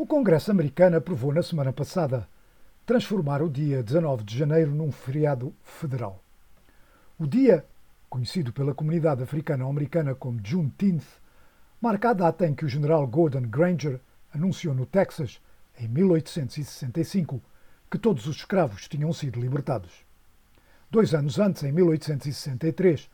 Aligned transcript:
O 0.00 0.06
Congresso 0.06 0.50
americano 0.50 0.96
aprovou 0.96 1.30
na 1.30 1.42
semana 1.42 1.74
passada 1.74 2.26
transformar 2.86 3.42
o 3.42 3.50
dia 3.50 3.82
19 3.82 4.24
de 4.24 4.34
janeiro 4.34 4.74
num 4.74 4.90
feriado 4.90 5.54
federal. 5.62 6.24
O 7.18 7.26
dia, 7.26 7.66
conhecido 8.08 8.50
pela 8.50 8.72
comunidade 8.72 9.22
africano-americana 9.22 10.14
como 10.14 10.40
Juneteenth, 10.42 11.04
marca 11.82 12.08
a 12.08 12.12
data 12.14 12.46
em 12.46 12.54
que 12.54 12.64
o 12.64 12.68
general 12.68 13.06
Gordon 13.06 13.42
Granger 13.42 14.00
anunciou 14.32 14.74
no 14.74 14.86
Texas, 14.86 15.38
em 15.78 15.86
1865, 15.86 17.38
que 17.90 17.98
todos 17.98 18.26
os 18.26 18.36
escravos 18.36 18.88
tinham 18.88 19.12
sido 19.12 19.38
libertados. 19.38 19.92
Dois 20.90 21.12
anos 21.12 21.38
antes, 21.38 21.62
em 21.62 21.72
1863, 21.72 23.10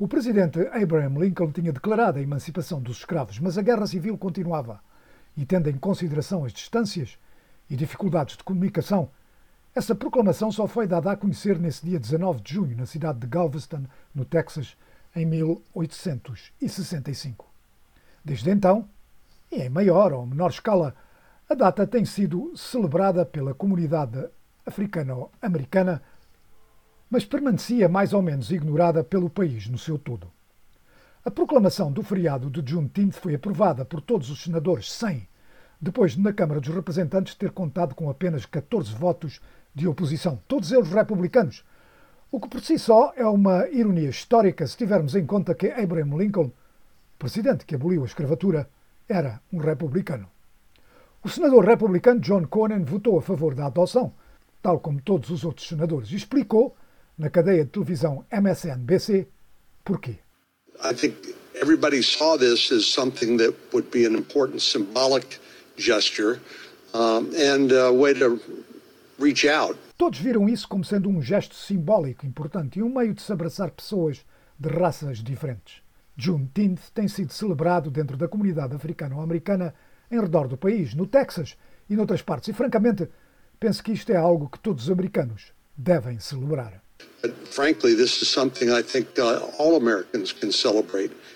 o 0.00 0.08
presidente 0.08 0.58
Abraham 0.72 1.16
Lincoln 1.16 1.52
tinha 1.52 1.72
declarado 1.72 2.18
a 2.18 2.22
emancipação 2.22 2.82
dos 2.82 2.96
escravos, 2.96 3.38
mas 3.38 3.56
a 3.56 3.62
guerra 3.62 3.86
civil 3.86 4.18
continuava 4.18 4.80
e 5.36 5.44
tendo 5.44 5.68
em 5.68 5.78
consideração 5.78 6.44
as 6.44 6.52
distâncias 6.52 7.18
e 7.68 7.76
dificuldades 7.76 8.36
de 8.36 8.44
comunicação, 8.44 9.10
essa 9.74 9.94
proclamação 9.94 10.52
só 10.52 10.68
foi 10.68 10.86
dada 10.86 11.10
a 11.10 11.16
conhecer 11.16 11.58
nesse 11.58 11.84
dia 11.84 11.98
19 11.98 12.40
de 12.40 12.54
junho, 12.54 12.76
na 12.76 12.86
cidade 12.86 13.18
de 13.18 13.26
Galveston, 13.26 13.84
no 14.14 14.24
Texas, 14.24 14.76
em 15.16 15.26
1865. 15.26 17.52
Desde 18.24 18.50
então, 18.50 18.88
e 19.50 19.62
em 19.62 19.68
maior 19.68 20.12
ou 20.12 20.24
menor 20.24 20.50
escala, 20.50 20.94
a 21.48 21.54
data 21.54 21.86
tem 21.86 22.04
sido 22.04 22.56
celebrada 22.56 23.26
pela 23.26 23.52
comunidade 23.52 24.28
africano-americana, 24.64 26.00
mas 27.10 27.24
permanecia 27.24 27.88
mais 27.88 28.12
ou 28.12 28.22
menos 28.22 28.50
ignorada 28.50 29.04
pelo 29.04 29.28
país 29.28 29.68
no 29.68 29.76
seu 29.76 29.98
todo. 29.98 30.30
A 31.24 31.30
proclamação 31.30 31.90
do 31.90 32.02
feriado 32.02 32.50
de 32.50 32.70
Juneteenth 32.70 33.14
foi 33.14 33.34
aprovada 33.34 33.84
por 33.84 34.00
todos 34.00 34.30
os 34.30 34.42
senadores 34.42 34.92
sem, 34.92 35.26
depois 35.80 36.12
de 36.12 36.20
na 36.20 36.32
Câmara 36.32 36.60
dos 36.60 36.74
Representantes 36.74 37.34
ter 37.34 37.50
contado 37.50 37.94
com 37.94 38.08
apenas 38.08 38.46
14 38.46 38.94
votos 38.94 39.40
de 39.74 39.88
oposição, 39.88 40.40
todos 40.46 40.72
eles 40.72 40.90
republicanos, 40.90 41.64
o 42.30 42.40
que 42.40 42.48
por 42.48 42.60
si 42.60 42.78
só 42.78 43.12
é 43.16 43.26
uma 43.26 43.68
ironia 43.68 44.08
histórica 44.08 44.66
se 44.66 44.76
tivermos 44.76 45.14
em 45.14 45.24
conta 45.24 45.54
que 45.54 45.68
Abraham 45.68 46.16
Lincoln, 46.16 46.50
presidente 47.18 47.64
que 47.64 47.74
aboliu 47.74 48.02
a 48.02 48.06
escravatura, 48.06 48.68
era 49.08 49.40
um 49.52 49.58
republicano. 49.58 50.28
O 51.22 51.28
senador 51.28 51.64
republicano 51.64 52.20
John 52.20 52.46
Cornyn 52.46 52.84
votou 52.84 53.18
a 53.18 53.22
favor 53.22 53.54
da 53.54 53.66
adoção, 53.66 54.12
tal 54.60 54.80
como 54.80 55.00
todos 55.00 55.30
os 55.30 55.44
outros 55.44 55.68
senadores, 55.68 56.10
e 56.10 56.16
explicou, 56.16 56.76
na 57.16 57.30
cadeia 57.30 57.64
de 57.64 57.70
televisão 57.70 58.24
MSNBC, 58.30 59.28
porquê. 59.84 60.18
I 60.82 60.92
think 60.92 61.14
everybody 61.54 62.02
saw 62.02 62.36
this 62.36 62.72
as 62.72 62.84
something 62.84 63.36
that 63.36 63.54
would 63.72 63.88
be 63.90 64.04
an 64.06 64.16
important 64.16 64.60
symbolic 64.60 65.38
gesture 65.76 66.40
um, 66.94 67.30
and 67.34 67.72
a 67.72 67.92
way 67.92 68.14
to 68.14 68.38
reach 69.18 69.46
out. 69.48 69.78
Todos 69.96 70.18
viram 70.18 70.48
isso 70.48 70.68
como 70.68 70.84
sendo 70.84 71.08
um 71.08 71.22
gesto 71.22 71.54
simbólico 71.54 72.26
importante 72.26 72.78
e 72.78 72.82
um 72.82 72.92
meio 72.92 73.14
de 73.14 73.22
se 73.22 73.32
abraçar 73.32 73.70
pessoas 73.70 74.24
de 74.58 74.68
raças 74.68 75.18
diferentes. 75.18 75.82
Juneteenth 76.16 76.90
tem 76.94 77.08
sido 77.08 77.32
celebrado 77.32 77.90
dentro 77.90 78.16
da 78.16 78.28
comunidade 78.28 78.74
africano-americana 78.74 79.74
em 80.10 80.20
redor 80.20 80.46
do 80.48 80.56
país, 80.56 80.94
no 80.94 81.06
Texas 81.06 81.56
e 81.88 81.96
noutras 81.96 82.22
partes, 82.22 82.48
e 82.48 82.52
francamente 82.52 83.08
penso 83.58 83.82
que 83.82 83.92
isto 83.92 84.10
é 84.12 84.16
algo 84.16 84.48
que 84.48 84.58
todos 84.58 84.84
os 84.84 84.90
americanos 84.90 85.52
devem 85.76 86.18
celebrar. 86.20 86.80
Uh. 87.24 87.30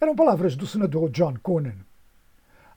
Eram 0.00 0.16
palavras 0.16 0.56
do 0.56 0.66
senador 0.66 1.10
John 1.10 1.34
Cornyn. 1.42 1.91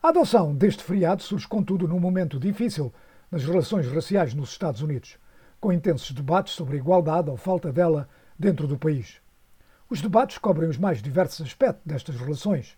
A 0.06 0.10
adoção 0.10 0.54
deste 0.54 0.84
feriado 0.84 1.24
surge, 1.24 1.48
contudo, 1.48 1.88
num 1.88 2.00
momento 2.00 2.40
difícil 2.40 2.94
nas 3.32 3.44
relações 3.44 3.88
raciais 3.88 4.36
nos 4.36 4.52
Estados 4.52 4.84
Unidos, 4.84 5.18
com 5.60 5.74
intensos 5.74 6.12
debates 6.12 6.54
sobre 6.54 6.76
a 6.76 6.80
igualdade 6.80 7.32
ou 7.32 7.36
falta 7.36 7.74
dela 7.74 8.08
dentro 8.38 8.68
do 8.68 8.78
país. 8.78 9.20
Os 9.90 10.04
debates 10.04 10.38
cobrem 10.38 10.70
os 10.70 10.78
mais 10.78 11.02
diversos 11.02 11.44
aspectos 11.44 11.82
destas 11.84 12.18
relações: 12.18 12.78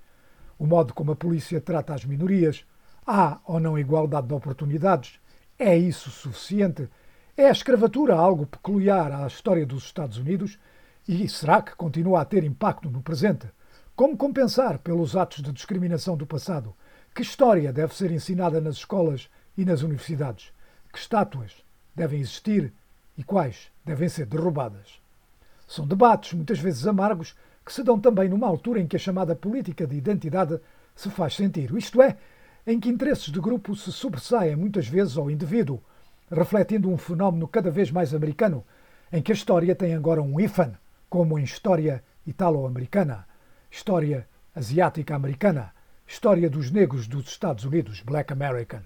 o 0.57 0.65
modo 0.65 0.93
como 0.93 1.11
a 1.11 1.17
polícia 1.17 1.59
trata 1.59 1.93
as 1.93 2.05
minorias, 2.05 2.63
há 3.05 3.41
ou 3.43 3.59
não 3.59 3.77
igualdade 3.77 4.27
de 4.27 4.33
oportunidades, 4.33 5.19
é 5.59 5.77
isso 5.77 6.09
suficiente 6.09 6.87
é 7.35 7.47
a 7.47 7.51
escravatura 7.51 8.15
algo 8.15 8.45
peculiar 8.45 9.11
à 9.11 9.27
história 9.27 9.65
dos 9.65 9.83
Estados 9.83 10.17
Unidos 10.17 10.57
e 11.05 11.27
será 11.27 11.61
que 11.61 11.75
continua 11.75 12.21
a 12.21 12.25
ter 12.25 12.45
impacto 12.45 12.89
no 12.89 13.01
presente? 13.01 13.49
Como 13.97 14.15
compensar 14.15 14.79
pelos 14.79 15.13
atos 15.17 15.41
de 15.43 15.51
discriminação 15.51 16.15
do 16.15 16.25
passado? 16.25 16.73
Que 17.17 17.23
história 17.23 17.73
deve 17.73 17.95
ser 17.95 18.11
ensinada 18.11 18.61
nas 18.61 18.75
escolas 18.75 19.27
e 19.57 19.65
nas 19.65 19.81
universidades? 19.81 20.53
Que 20.93 20.99
estátuas 20.99 21.51
devem 21.95 22.19
existir 22.19 22.71
e 23.17 23.23
quais 23.23 23.71
devem 23.83 24.07
ser 24.07 24.27
derrubadas? 24.27 25.01
São 25.67 25.87
debates, 25.87 26.33
muitas 26.33 26.59
vezes 26.59 26.85
amargos, 26.85 27.35
que 27.65 27.73
se 27.73 27.81
dão 27.81 27.99
também 27.99 28.29
numa 28.29 28.45
altura 28.45 28.79
em 28.79 28.85
que 28.85 28.97
a 28.97 28.99
chamada 28.99 29.35
política 29.35 29.87
de 29.87 29.95
identidade 29.95 30.59
se 30.95 31.09
faz 31.09 31.35
sentir, 31.35 31.75
isto 31.75 32.03
é, 32.03 32.17
em 32.67 32.79
que 32.79 32.87
interesses 32.87 33.31
de 33.31 33.39
grupo 33.39 33.75
se 33.75 33.91
sobressaem 33.91 34.55
muitas 34.55 34.87
vezes 34.87 35.17
ao 35.17 35.31
indivíduo 35.31 35.81
refletindo 36.31 36.87
um 36.87 36.99
fenómeno 36.99 37.47
cada 37.47 37.71
vez 37.71 37.89
mais 37.89 38.13
americano, 38.13 38.63
em 39.11 39.23
que 39.23 39.31
a 39.31 39.35
história 39.35 39.73
tem 39.73 39.95
agora 39.95 40.21
um 40.21 40.39
hífen, 40.39 40.71
como 41.09 41.39
em 41.39 41.43
história 41.43 42.03
italo-americana, 42.27 43.25
história 43.71 44.27
asiática-americana, 44.53 45.73
história 46.07 46.49
dos 46.49 46.71
negros 46.71 47.05
dos 47.05 47.27
Estados 47.27 47.65
Unidos, 47.65 48.01
Black 48.01 48.31
American. 48.31 48.79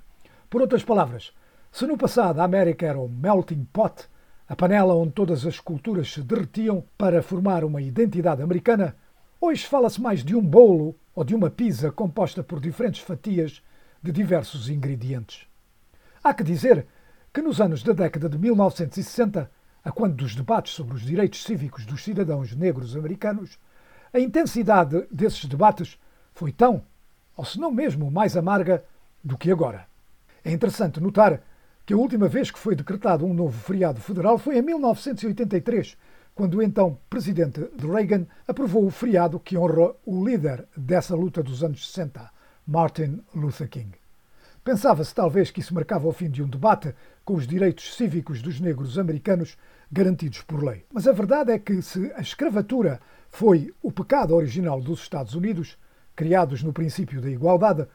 Por 0.50 0.59
outras 0.59 0.84
palavras, 0.84 1.32
se 1.72 1.86
no 1.86 1.96
passado 1.96 2.40
a 2.40 2.44
América 2.44 2.88
era 2.88 3.00
um 3.00 3.08
melting 3.08 3.64
pot, 3.72 4.09
a 4.50 4.56
panela 4.56 4.96
onde 4.96 5.14
todas 5.14 5.46
as 5.46 5.59
culturas 5.59 6.12
se 6.12 6.22
derretiam 6.22 6.84
para 6.98 7.22
formar 7.22 7.64
uma 7.64 7.82
identidade 7.82 8.42
americana, 8.42 8.96
hoje 9.40 9.66
fala-se 9.66 10.02
mais 10.02 10.24
de 10.26 10.36
um 10.36 10.42
bolo 10.42 10.96
ou 11.16 11.24
de 11.24 11.36
uma 11.36 11.50
pizza 11.50 11.92
composta 11.92 12.44
por 12.44 12.59
diferentes 12.59 13.02
fatias 13.02 13.62
de 14.02 14.12
diversos 14.12 14.68
ingredientes. 14.68 15.48
Há 16.24 16.34
que 16.34 16.44
dizer 16.44 16.88
que 17.32 17.42
nos 17.42 17.62
anos 17.62 17.84
da 17.84 17.94
década 17.94 18.28
de 18.28 18.38
1960, 18.38 19.50
a 19.84 19.92
quando 19.92 20.16
dos 20.16 20.36
debates 20.36 20.74
sobre 20.74 20.96
os 20.96 21.02
direitos 21.02 21.44
cívicos 21.44 21.86
dos 21.86 22.03
cidadãos 22.03 22.53
negros 22.56 22.96
americanos, 22.96 23.58
a 24.12 24.20
intensidade 24.20 25.08
desses 25.09 25.46
debates 25.46 25.98
foi 26.34 26.52
tão, 26.52 26.84
ou 27.36 27.46
se 27.46 27.59
não 27.59 27.72
mesmo, 27.72 28.12
mais 28.12 28.36
amarga 28.36 28.84
do 29.24 29.38
que 29.38 29.52
agora. 29.52 29.86
É 30.44 30.52
interessante 30.52 31.00
notar 31.00 31.42
que 31.86 31.94
a 31.94 31.97
última 31.97 32.28
vez 32.28 32.52
que 32.52 32.59
foi 32.59 32.75
decretado 32.75 33.25
um 33.25 33.34
novo 33.34 33.59
feriado 33.59 34.00
federal 34.00 34.38
foi 34.38 34.58
em 34.58 34.62
1983, 34.62 35.97
quando 36.34 36.56
o 36.56 36.62
então 36.62 36.97
presidente 37.09 37.70
Reagan 37.78 38.25
aprovou 38.47 38.86
o 38.86 38.91
feriado 38.91 39.40
que 39.40 39.58
honra 39.58 39.94
o 40.06 40.25
líder 40.25 40.66
dessa 40.75 41.16
luta 41.16 41.44
dos 41.44 41.64
anos 41.64 41.88
60, 41.88 42.30
Martin 42.66 43.22
Luther 43.36 43.70
King. 43.70 43.91
Pensava-se 44.64 45.14
talvez 45.14 45.50
que 45.50 45.59
isso 45.59 45.74
marcava 45.74 46.08
o 46.08 46.14
fim 46.14 46.30
de 46.30 46.44
um 46.44 46.47
debate 46.47 46.94
com 47.25 47.34
os 47.34 47.47
direitos 47.47 47.96
cívicos 47.96 48.41
dos 48.41 48.59
negros 48.59 48.97
americanos 49.00 49.58
garantidos 49.91 50.41
por 50.44 50.64
lei. 50.64 50.86
Mas 50.94 51.08
a 51.08 51.12
verdade 51.12 51.52
é 51.52 51.58
que, 51.58 51.81
se 51.81 52.12
a 52.16 52.22
escravatura 52.22 53.00
foi 53.31 53.74
o 53.81 53.91
pecado 53.91 54.36
original 54.36 54.80
dos 54.80 55.02
Estados 55.02 55.34
Unidos, 55.34 55.78
criados 56.16 56.64
no 56.64 56.74
princípio 56.74 57.22
da 57.22 57.30
igualdade, 57.30 57.88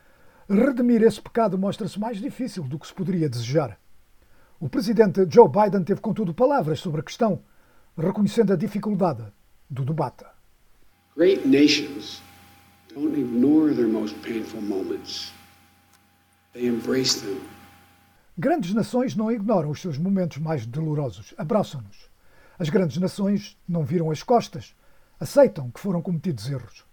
redimir 0.49 1.03
esse 1.03 1.21
pecado 1.21 1.59
mostra-se 1.59 1.99
mais 1.99 2.19
difícil 2.19 2.65
do 2.65 2.79
que 2.79 2.87
se 2.87 2.95
poderia 2.95 3.29
desejar. 3.29 3.79
O 4.59 4.69
presidente 4.69 5.27
Joe 5.29 5.49
Biden 5.49 5.85
teve, 5.85 6.01
contudo, 6.01 6.33
palavras 6.33 6.81
sobre 6.81 7.01
a 7.01 7.05
questão, 7.05 7.43
reconhecendo 7.97 8.53
a 8.53 8.57
dificuldade 8.57 9.25
do 9.69 9.85
debate. 9.85 10.25
Great 11.17 11.47
nations 11.47 12.23
don't 12.95 13.19
ignore 13.19 13.75
their 13.75 13.89
most 13.89 14.17
painful 14.23 14.63
moments. 14.63 15.33
Grandes 18.39 18.73
nações 18.73 19.15
não 19.15 19.31
ignoram 19.31 19.69
os 19.69 19.83
seus 19.83 19.99
momentos 19.99 20.39
mais 20.39 20.65
dolorosos, 20.65 21.35
abraçam-nos. 21.37 22.09
As 22.59 22.71
grandes 22.71 22.97
nações 22.97 23.59
não 23.69 23.85
viram 23.85 24.11
as 24.11 24.23
costas, 24.23 24.75
aceitam 25.21 25.71
que 25.71 25.79
foram 25.79 26.01
cometidos 26.01 26.49
erros. 26.49 26.86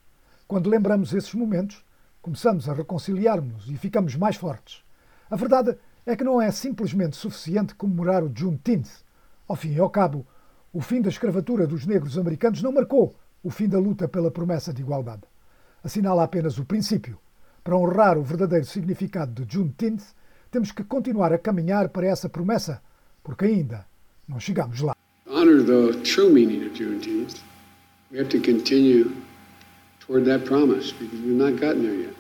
Quando 0.54 0.70
lembramos 0.70 1.12
esses 1.16 1.34
momentos, 1.34 1.84
começamos 2.22 2.70
a 2.70 2.76
reconciliar-nos 2.76 3.68
e 3.72 3.76
ficamos 3.76 4.16
mais 4.16 4.36
fortes. 4.36 4.84
A 5.28 5.36
verdade 5.36 5.76
é 6.06 6.16
que 6.16 6.24
não 6.24 6.40
é 6.40 6.52
simplesmente 6.52 7.16
suficiente 7.16 7.74
comemorar 7.74 8.24
o 8.24 8.32
Juneteenth. 8.32 9.04
Ao 9.48 9.56
fim 9.56 9.72
e 9.72 9.80
ao 9.80 9.90
cabo, 9.90 10.28
o 10.72 10.80
fim 10.80 11.02
da 11.02 11.10
escravatura 11.10 11.66
dos 11.66 11.88
negros 11.88 12.20
americanos 12.20 12.62
não 12.62 12.72
marcou 12.72 13.16
o 13.42 13.50
fim 13.50 13.68
da 13.68 13.80
luta 13.80 14.08
pela 14.08 14.30
promessa 14.30 14.72
de 14.72 14.84
igualdade. 14.84 15.24
Assinala 15.84 16.22
apenas 16.22 16.60
o 16.60 16.66
princípio 16.66 17.18
para 17.64 17.76
honrar 17.76 18.16
o 18.20 18.24
verdadeiro 18.24 18.68
significado 18.68 19.44
de 19.44 19.52
Juneteenth, 19.52 20.04
temos 20.52 20.72
que 20.72 20.84
continuar 20.84 21.34
a 21.34 21.40
caminhar 21.40 21.90
para 21.90 22.06
essa 22.06 22.30
promessa, 22.30 22.80
porque 23.24 23.46
ainda 23.46 23.88
não 24.28 24.40
chegamos 24.40 24.82
lá. 24.82 24.96
Honor 25.26 25.66
the 25.66 26.00
true 26.04 26.32
meaning 26.32 26.64
of 26.68 26.78
Juneteenth. 26.78 27.42
We 28.12 28.20
have 28.20 28.30
to 28.30 28.38
continue 28.38 29.33
toward 30.06 30.26
that 30.26 30.46
promise 30.46 30.92
because 30.92 31.20
we've 31.22 31.36
not 31.36 31.54
gotten 31.60 31.84
there 31.84 31.96
yet. 31.96 32.14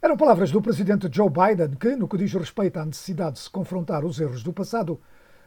Eram 0.00 0.16
palavras 0.16 0.50
do 0.50 0.62
presidente 0.62 1.08
Joe 1.10 1.28
Biden 1.28 1.76
que, 1.76 1.96
no 1.96 2.06
que 2.08 2.16
diz 2.16 2.32
respeito 2.32 2.78
à 2.78 2.84
necessidade 2.84 3.34
de 3.34 3.40
se 3.40 3.50
confrontar 3.50 4.04
os 4.04 4.20
erros 4.20 4.42
do 4.42 4.52
passado, 4.52 5.00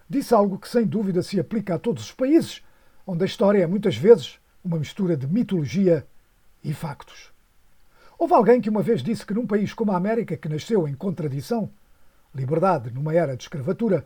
disse 0.10 0.34
algo 0.34 0.60
que 0.60 0.68
sem 0.68 0.86
dúvida 0.86 1.24
se 1.24 1.40
aplica 1.40 1.76
a 1.76 1.80
todos 1.80 2.04
os 2.04 2.12
países, 2.12 2.62
onde 3.08 3.24
a 3.24 3.26
história 3.26 3.64
é 3.64 3.68
muitas 3.68 3.96
vezes 3.96 4.40
uma 4.64 4.78
mistura 4.78 5.16
de 5.16 5.26
mitologia 5.26 6.06
e 6.64 6.74
factos. 6.74 7.32
Houve 8.20 8.34
alguém 8.34 8.62
que 8.62 8.70
uma 8.70 8.84
vez 8.84 9.02
disse 9.02 9.26
que 9.26 9.34
num 9.34 9.48
país 9.48 9.74
como 9.74 9.94
a 9.94 9.98
América, 9.98 10.38
que 10.38 10.50
nasceu 10.50 10.88
em 10.88 10.94
contradição, 10.94 11.72
liberdade 12.36 12.92
numa 12.94 13.14
era 13.14 13.36
de 13.36 13.44
escravatura, 13.44 14.06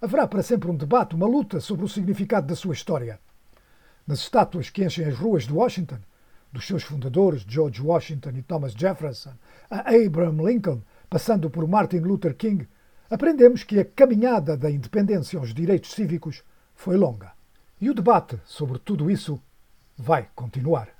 haverá 0.00 0.26
para 0.26 0.42
sempre 0.42 0.70
um 0.70 0.76
debate, 0.76 1.14
uma 1.14 1.26
luta 1.26 1.60
sobre 1.60 1.84
o 1.84 1.88
significado 1.88 2.46
da 2.46 2.56
sua 2.56 2.74
história. 2.74 3.18
Nas 4.06 4.18
estátuas 4.18 4.68
que 4.68 4.84
enchem 4.84 5.06
as 5.06 5.16
ruas 5.16 5.44
de 5.44 5.52
Washington, 5.52 5.98
dos 6.54 6.68
seus 6.68 6.84
fundadores, 6.84 7.44
George 7.46 7.82
Washington 7.82 8.30
e 8.36 8.42
Thomas 8.42 8.74
Jefferson, 8.74 9.34
a 9.68 9.90
Abraham 9.90 10.40
Lincoln, 10.40 10.82
passando 11.10 11.50
por 11.50 11.66
Martin 11.66 11.98
Luther 11.98 12.36
King, 12.36 12.68
aprendemos 13.10 13.64
que 13.64 13.80
a 13.80 13.84
caminhada 13.84 14.56
da 14.56 14.70
independência 14.70 15.36
aos 15.36 15.52
direitos 15.52 15.90
cívicos 15.90 16.44
foi 16.72 16.96
longa. 16.96 17.32
E 17.80 17.90
o 17.90 17.94
debate 17.94 18.40
sobre 18.44 18.78
tudo 18.78 19.10
isso 19.10 19.42
vai 19.98 20.28
continuar. 20.32 20.93